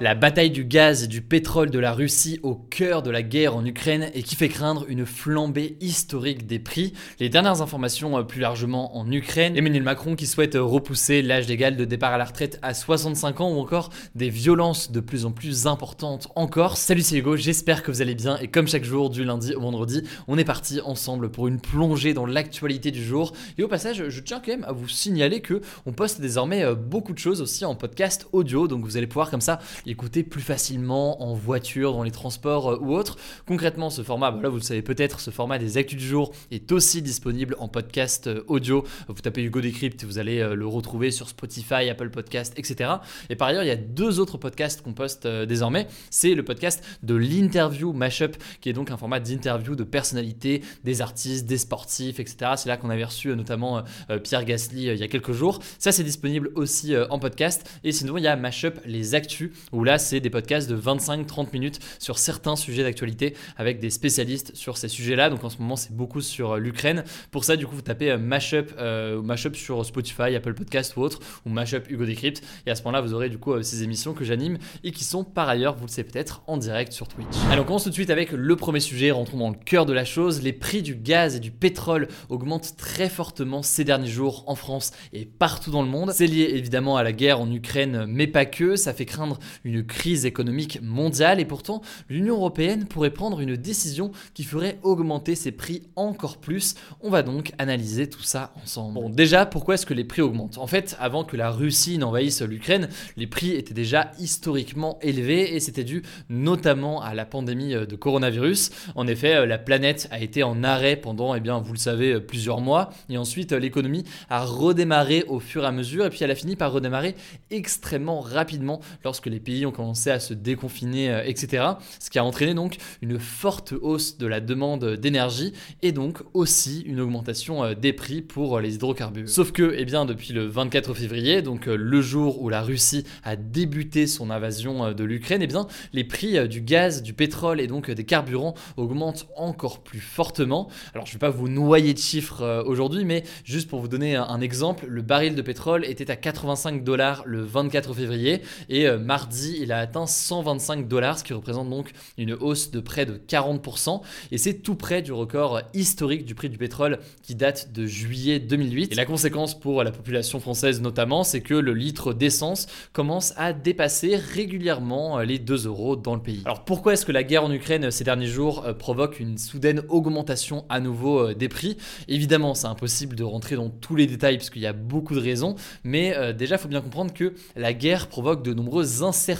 [0.00, 3.54] La bataille du gaz et du pétrole de la Russie au cœur de la guerre
[3.54, 6.94] en Ukraine et qui fait craindre une flambée historique des prix.
[7.20, 11.76] Les dernières informations euh, plus largement en Ukraine, Emmanuel Macron qui souhaite repousser l'âge légal
[11.76, 15.30] de départ à la retraite à 65 ans ou encore des violences de plus en
[15.30, 16.76] plus importantes encore.
[16.76, 19.60] Salut c'est Hugo, j'espère que vous allez bien et comme chaque jour du lundi au
[19.60, 23.32] vendredi, on est parti ensemble pour une plongée dans l'actualité du jour.
[23.58, 26.74] Et au passage, je tiens quand même à vous signaler que on poste désormais euh,
[26.74, 30.42] beaucoup de choses aussi en podcast audio, donc vous allez pouvoir comme ça écouter plus
[30.42, 33.16] facilement en voiture, dans les transports euh, ou autres.
[33.46, 36.72] Concrètement, ce format, bah vous le savez peut-être, ce format des actus du jour est
[36.72, 38.84] aussi disponible en podcast euh, audio.
[39.08, 42.90] Vous tapez Hugo Décrypte, vous allez euh, le retrouver sur Spotify, Apple Podcast, etc.
[43.30, 45.86] Et par ailleurs, il y a deux autres podcasts qu'on poste désormais.
[46.10, 51.02] C'est le podcast de l'interview Mashup, qui est donc un format d'interview de personnalités, des
[51.02, 52.52] artistes, des sportifs, etc.
[52.56, 53.82] C'est là qu'on avait reçu notamment
[54.22, 55.60] Pierre Gasly il y a quelques jours.
[55.78, 57.68] Ça, c'est disponible aussi en podcast.
[57.84, 61.52] Et sinon, il y a Mashup les actus, où là, c'est des podcasts de 25-30
[61.52, 65.30] minutes sur certains sujets d'actualité avec des spécialistes sur ces sujets-là.
[65.30, 67.04] Donc en ce moment, c'est beaucoup sur euh, l'Ukraine.
[67.30, 71.00] Pour ça, du coup, vous tapez euh, Mashup, euh, Mashup sur Spotify, Apple Podcast ou
[71.00, 72.42] autre, ou Mashup Hugo Decrypt.
[72.66, 75.24] Et à ce moment-là, vous aurez du coup ces émissions que j'anime et qui sont
[75.24, 77.26] par ailleurs, vous le savez peut-être, en direct sur Twitch.
[77.50, 79.10] Alors, on commence tout de suite avec le premier sujet.
[79.10, 80.42] Rentrons dans le cœur de la chose.
[80.42, 84.92] Les prix du gaz et du pétrole augmentent très fortement ces derniers jours en France
[85.12, 86.12] et partout dans le monde.
[86.12, 88.76] C'est lié évidemment à la guerre en Ukraine, mais pas que.
[88.76, 94.12] Ça fait craindre une crise économique mondiale et pourtant l'Union européenne pourrait prendre une décision
[94.34, 96.74] qui ferait augmenter ses prix encore plus.
[97.00, 98.94] On va donc analyser tout ça ensemble.
[98.94, 100.58] Bon, déjà, pourquoi est-ce que les prix augmentent?
[100.58, 105.60] En fait, avant que la Russie n'envahisse l'Ukraine, les prix étaient déjà historiquement élevés et
[105.60, 108.70] c'était dû notamment à la pandémie de coronavirus.
[108.94, 112.60] En effet, la planète a été en arrêt pendant, eh bien, vous le savez, plusieurs
[112.60, 116.34] mois et ensuite l'économie a redémarré au fur et à mesure et puis elle a
[116.34, 117.14] fini par redémarrer
[117.50, 121.64] extrêmement rapidement lorsque les pays ont commencé à se déconfiner, euh, etc.
[122.00, 126.80] Ce qui a entraîné donc une forte hausse de la demande d'énergie et donc aussi
[126.82, 129.28] une augmentation euh, des prix pour euh, les hydrocarbures.
[129.28, 133.36] Sauf que, eh bien, depuis le 24 février, donc le jour où la Russie a
[133.36, 137.90] débuté son invasion de l'Ukraine, eh bien, les prix du gaz, du pétrole et donc
[137.90, 140.68] des carburants augmentent encore plus fortement.
[140.94, 144.16] Alors, je ne vais pas vous noyer de chiffres aujourd'hui, mais juste pour vous donner
[144.16, 149.43] un exemple, le baril de pétrole était à 85 dollars le 24 février et mardi,
[149.58, 154.00] il a atteint 125 dollars, ce qui représente donc une hausse de près de 40%.
[154.32, 158.40] Et c'est tout près du record historique du prix du pétrole qui date de juillet
[158.40, 158.92] 2008.
[158.92, 163.52] Et la conséquence pour la population française notamment, c'est que le litre d'essence commence à
[163.52, 166.42] dépasser régulièrement les 2 euros dans le pays.
[166.44, 169.82] Alors pourquoi est-ce que la guerre en Ukraine ces derniers jours euh, provoque une soudaine
[169.88, 171.76] augmentation à nouveau euh, des prix?
[172.08, 175.54] Évidemment, c'est impossible de rentrer dans tous les détails puisqu'il y a beaucoup de raisons,
[175.82, 179.33] mais euh, déjà, il faut bien comprendre que la guerre provoque de nombreuses incertitudes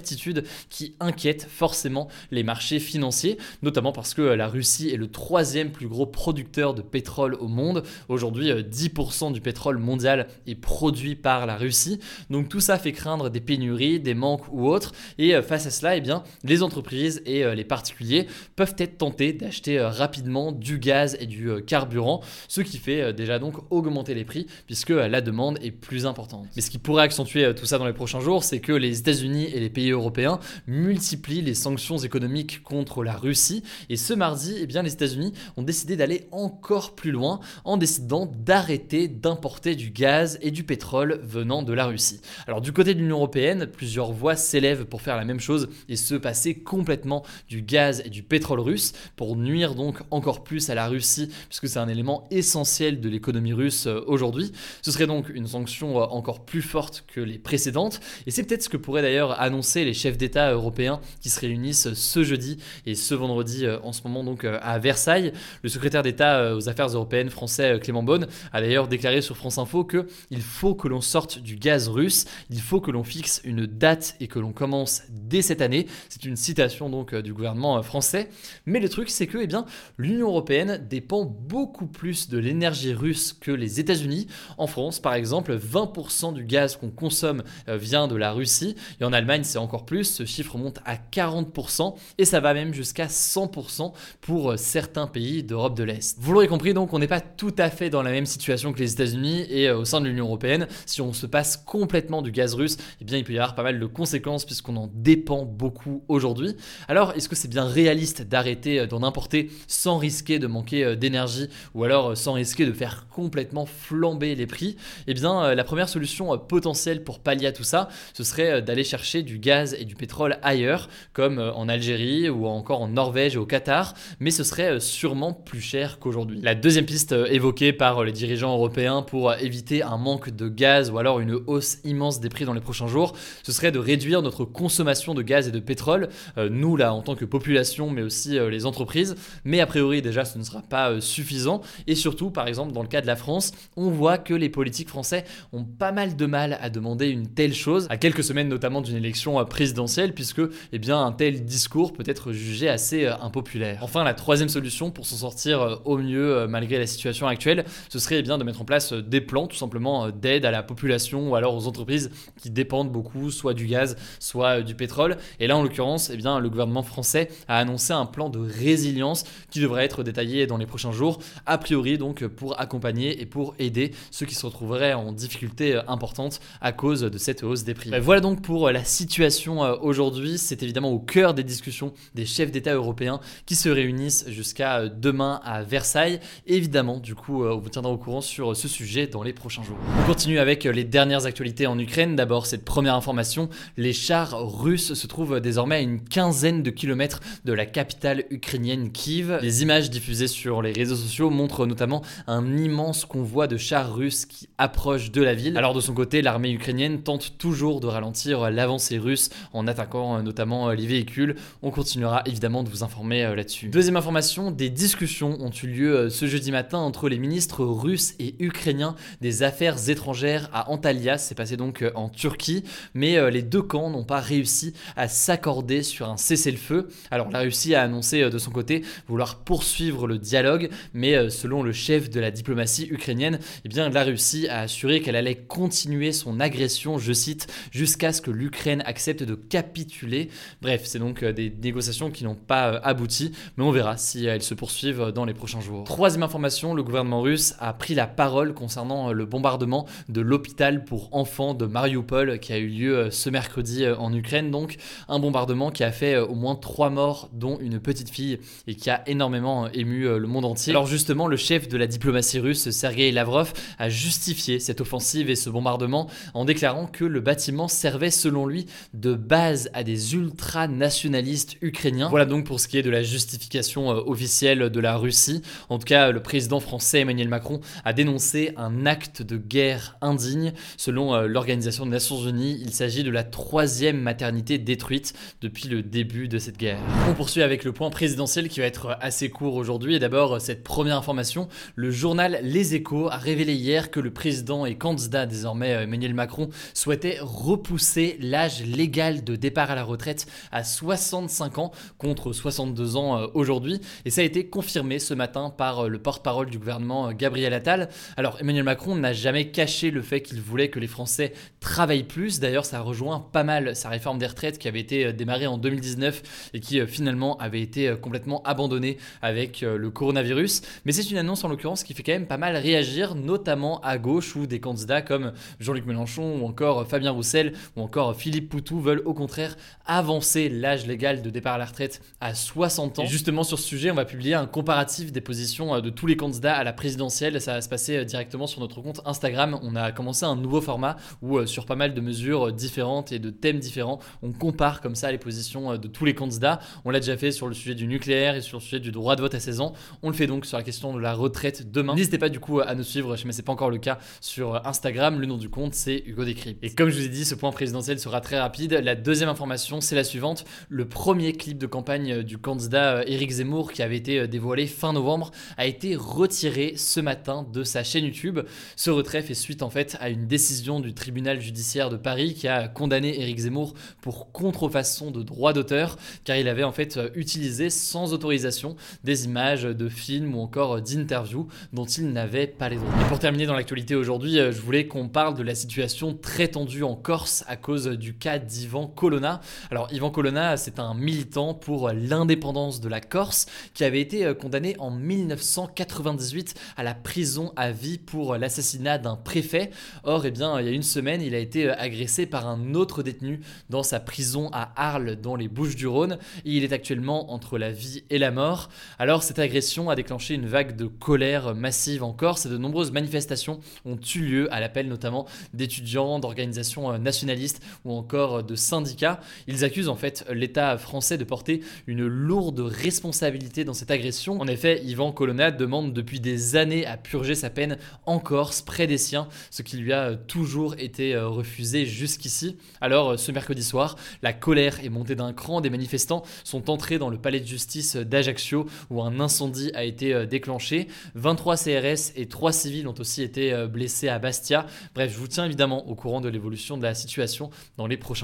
[0.70, 5.88] qui inquiète forcément les marchés financiers, notamment parce que la Russie est le troisième plus
[5.88, 7.82] gros producteur de pétrole au monde.
[8.08, 12.00] Aujourd'hui, 10% euh, du pétrole mondial est produit par la Russie.
[12.30, 14.92] Donc tout ça fait craindre des pénuries, des manques ou autres.
[15.18, 18.98] Et euh, face à cela, eh bien, les entreprises et euh, les particuliers peuvent être
[18.98, 24.24] tentés d'acheter rapidement du gaz et du carburant, ce qui fait déjà donc augmenter les
[24.24, 26.46] prix puisque la demande est plus importante.
[26.56, 29.44] Mais ce qui pourrait accentuer tout ça dans les prochains jours, c'est que les États-Unis
[29.52, 33.62] et les pays européens européens multiplient les sanctions économiques contre la Russie.
[33.88, 38.26] Et ce mardi, eh bien, les États-Unis ont décidé d'aller encore plus loin en décidant
[38.26, 42.20] d'arrêter d'importer du gaz et du pétrole venant de la Russie.
[42.46, 45.96] Alors du côté de l'Union européenne, plusieurs voix s'élèvent pour faire la même chose et
[45.96, 50.74] se passer complètement du gaz et du pétrole russe pour nuire donc encore plus à
[50.74, 54.52] la Russie puisque c'est un élément essentiel de l'économie russe euh, aujourd'hui.
[54.82, 58.62] Ce serait donc une sanction euh, encore plus forte que les précédentes et c'est peut-être
[58.62, 62.94] ce que pourrait d'ailleurs annoncer Les chefs d'État européens qui se réunissent ce jeudi et
[62.94, 65.32] ce vendredi en ce moment donc à Versailles.
[65.62, 69.84] Le secrétaire d'État aux affaires européennes français Clément Beaune a d'ailleurs déclaré sur France Info
[69.84, 73.66] que il faut que l'on sorte du gaz russe, il faut que l'on fixe une
[73.66, 75.86] date et que l'on commence dès cette année.
[76.08, 78.28] C'est une citation donc du gouvernement français.
[78.66, 79.64] Mais le truc c'est que eh bien
[79.98, 84.28] l'Union européenne dépend beaucoup plus de l'énergie russe que les États-Unis.
[84.58, 89.04] En France par exemple, 20% du gaz qu'on consomme euh, vient de la Russie et
[89.04, 93.92] en Allemagne encore plus, ce chiffre monte à 40% et ça va même jusqu'à 100%
[94.20, 96.16] pour euh, certains pays d'Europe de l'Est.
[96.20, 98.78] Vous l'aurez compris donc on n'est pas tout à fait dans la même situation que
[98.78, 102.32] les États-Unis et euh, au sein de l'Union européenne, si on se passe complètement du
[102.32, 105.44] gaz russe, eh bien il peut y avoir pas mal de conséquences puisqu'on en dépend
[105.44, 106.56] beaucoup aujourd'hui.
[106.88, 111.84] Alors est-ce que c'est bien réaliste d'arrêter d'en importer sans risquer de manquer d'énergie ou
[111.84, 114.76] alors sans risquer de faire complètement flamber les prix?
[115.06, 119.22] Eh bien la première solution potentielle pour pallier à tout ça, ce serait d'aller chercher
[119.22, 123.44] du gaz et du pétrole ailleurs, comme en Algérie ou encore en Norvège et au
[123.44, 126.40] Qatar, mais ce serait sûrement plus cher qu'aujourd'hui.
[126.42, 130.98] La deuxième piste évoquée par les dirigeants européens pour éviter un manque de gaz ou
[130.98, 133.12] alors une hausse immense des prix dans les prochains jours,
[133.42, 137.14] ce serait de réduire notre consommation de gaz et de pétrole, nous là en tant
[137.14, 139.14] que population, mais aussi les entreprises,
[139.44, 142.88] mais a priori déjà ce ne sera pas suffisant, et surtout par exemple dans le
[142.88, 146.58] cas de la France, on voit que les politiques français ont pas mal de mal
[146.62, 150.42] à demander une telle chose, à quelques semaines notamment d'une élection euh, présidentielle, puisque
[150.72, 153.78] eh bien, un tel discours peut être jugé assez euh, impopulaire.
[153.82, 157.98] Enfin, la troisième solution pour s'en sortir euh, au mieux malgré la situation actuelle, ce
[157.98, 161.30] serait eh bien, de mettre en place des plans tout simplement d'aide à la population
[161.30, 162.10] ou alors aux entreprises
[162.40, 165.16] qui dépendent beaucoup soit du gaz, soit du pétrole.
[165.40, 169.24] Et là, en l'occurrence, eh bien, le gouvernement français a annoncé un plan de résilience
[169.50, 173.54] qui devrait être détaillé dans les prochains jours, a priori donc pour accompagner et pour
[173.58, 177.90] aider ceux qui se retrouveraient en difficulté importante à cause de cette hausse des prix.
[178.00, 180.36] Voilà donc pour la situation euh, aujourd'hui.
[180.36, 184.88] C'est évidemment au cœur des discussions des chefs d'État européens qui se réunissent jusqu'à euh,
[184.94, 186.20] demain à Versailles.
[186.46, 189.62] Évidemment, du coup, euh, on vous tiendra au courant sur ce sujet dans les prochains
[189.62, 189.78] jours.
[190.02, 192.16] On continue avec les dernières actualités en Ukraine.
[192.16, 193.48] D'abord, cette première information,
[193.78, 198.92] les chars russes se trouvent désormais à une quinzaine de kilomètres de la capitale ukrainienne
[198.92, 199.38] Kiev.
[199.40, 204.26] Les images diffusées sur les réseaux sociaux montrent notamment un immense convoi de chars russes
[204.26, 205.56] qui approchent de la ville.
[205.56, 209.13] Alors de son côté, l'armée ukrainienne tente toujours de ralentir l'avancée russe
[209.52, 211.36] en attaquant euh, notamment euh, les véhicules.
[211.62, 213.68] On continuera évidemment de vous informer euh, là-dessus.
[213.68, 218.34] Deuxième information, des discussions ont eu lieu ce jeudi matin entre les ministres russes et
[218.38, 221.18] ukrainiens des affaires étrangères à Antalya.
[221.18, 222.64] C'est passé donc en Turquie,
[222.94, 226.88] mais les deux camps n'ont pas réussi à s'accorder sur un cessez-le-feu.
[227.10, 231.72] Alors la Russie a annoncé de son côté vouloir poursuivre le dialogue, mais selon le
[231.72, 236.40] chef de la diplomatie ukrainienne, eh bien la Russie a assuré qu'elle allait continuer son
[236.40, 240.30] agression, je cite, jusqu'à ce que l'Ukraine accepte de capituler.
[240.62, 244.24] Bref, c'est donc euh, des négociations qui n'ont pas euh, abouti, mais on verra si
[244.24, 245.84] elles se poursuivent dans les prochains jours.
[245.84, 250.84] Troisième information, le gouvernement russe a pris la parole concernant euh, le bombardement de l'hôpital
[250.84, 254.50] pour enfants de Mariupol qui a eu lieu ce mercredi en Ukraine.
[254.50, 254.76] Donc
[255.08, 258.88] un bombardement qui a fait au moins trois morts, dont une petite fille, et qui
[258.88, 260.72] a énormément ému le monde entier.
[260.72, 265.36] Alors justement, le chef de la diplomatie russe, Sergei Lavrov, a justifié cette offensive et
[265.36, 271.56] ce bombardement en déclarant que le bâtiment servait selon lui de base à des ultra-nationalistes
[271.60, 272.08] ukrainiens.
[272.08, 275.42] Voilà donc pour ce qui est de la justification euh, officielle de la Russie.
[275.68, 280.52] En tout cas, le président français Emmanuel Macron a dénoncé un acte de guerre indigne.
[280.76, 285.82] Selon euh, l'Organisation des Nations Unies, il s'agit de la troisième maternité détruite depuis le
[285.82, 286.78] début de cette guerre.
[287.08, 289.96] On poursuit avec le point présidentiel qui va être assez court aujourd'hui.
[289.96, 294.66] Et d'abord, cette première information, le journal Les Échos a révélé hier que le président
[294.66, 300.26] et candidat désormais euh, Emmanuel Macron souhaitait repousser l'âge légal de départ à la retraite
[300.52, 303.80] à 65 ans contre 62 ans euh, aujourd'hui.
[304.04, 307.88] Et ça a été confirmé ce matin par euh, le porte-parole du gouvernement Gabriel Attal.
[308.16, 312.40] Alors Emmanuel Macron n'a jamais caché le fait qu'il voulait que les Français travaillent plus.
[312.40, 316.50] D'ailleurs, ça rejoint pas mal sa réforme des retraites qui avait été démarrée en 2019
[316.52, 320.62] et qui finalement avait été complètement abandonnée avec le coronavirus.
[320.84, 323.98] Mais c'est une annonce en l'occurrence qui fait quand même pas mal réagir, notamment à
[323.98, 328.73] gauche où des candidats comme Jean-Luc Mélenchon ou encore Fabien Roussel ou encore Philippe Poutou
[328.80, 333.02] veulent au contraire avancer l'âge légal de départ à la retraite à 60 ans.
[333.02, 336.06] Et justement sur ce sujet, on va publier un comparatif des positions euh, de tous
[336.06, 337.40] les candidats à la présidentielle.
[337.40, 339.58] Ça va se passer euh, directement sur notre compte Instagram.
[339.62, 343.18] On a commencé un nouveau format où euh, sur pas mal de mesures différentes et
[343.18, 346.60] de thèmes différents, on compare comme ça les positions de tous les candidats.
[346.84, 349.16] On l'a déjà fait sur le sujet du nucléaire et sur le sujet du droit
[349.16, 349.72] de vote à 16 ans.
[350.02, 351.94] On le fait donc sur la question de la retraite demain.
[351.94, 355.20] N'hésitez pas du coup à nous suivre, mais c'est pas encore le cas sur Instagram.
[355.20, 356.62] Le nom du compte c'est Hugo Décrypte.
[356.62, 359.80] Et comme je vous ai dit, ce point présidentiel sera très rapide La deuxième information,
[359.80, 360.44] c'est la suivante.
[360.68, 365.32] Le premier clip de campagne du candidat Éric Zemmour, qui avait été dévoilé fin novembre,
[365.56, 368.38] a été retiré ce matin de sa chaîne YouTube.
[368.76, 372.46] Ce retrait fait suite en fait à une décision du tribunal judiciaire de Paris qui
[372.46, 377.70] a condamné Éric Zemmour pour contrefaçon de droit d'auteur, car il avait en fait utilisé
[377.70, 382.94] sans autorisation des images de films ou encore d'interviews dont il n'avait pas les droits.
[383.04, 386.84] Et pour terminer dans l'actualité aujourd'hui, je voulais qu'on parle de la situation très tendue
[386.84, 389.40] en Corse à cause du cas d'Ivan Colonna.
[389.70, 394.76] Alors Ivan Colonna, c'est un militant pour l'indépendance de la Corse qui avait été condamné
[394.78, 399.70] en 1998 à la prison à vie pour l'assassinat d'un préfet.
[400.04, 403.02] Or, eh bien, il y a une semaine, il a été agressé par un autre
[403.02, 406.18] détenu dans sa prison à Arles, dans les Bouches-du-Rhône.
[406.44, 408.68] Il est actuellement entre la vie et la mort.
[408.98, 412.92] Alors, cette agression a déclenché une vague de colère massive en Corse et de nombreuses
[412.92, 419.20] manifestations ont eu lieu à l'appel notamment d'étudiants, d'organisations nationalistes ou encore de syndicats.
[419.46, 424.40] Ils accusent en fait l'État français de porter une lourde responsabilité dans cette agression.
[424.40, 428.86] En effet, Ivan Colonna demande depuis des années à purger sa peine en Corse, près
[428.86, 432.56] des siens, ce qui lui a toujours été euh, refusé jusqu'ici.
[432.80, 435.60] Alors, euh, ce mercredi soir, la colère est montée d'un cran.
[435.60, 440.14] Des manifestants sont entrés dans le palais de justice d'Ajaccio où un incendie a été
[440.14, 440.88] euh, déclenché.
[441.14, 444.66] 23 CRS et 3 civils ont aussi été blessés à Bastia.
[444.94, 448.23] Bref, je vous tiens évidemment au courant de l'évolution de la situation dans les prochains